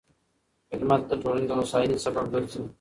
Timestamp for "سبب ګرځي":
2.05-2.61